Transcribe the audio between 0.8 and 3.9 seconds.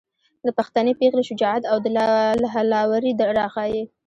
پېغلې شجاعت او دلاوري راښايي.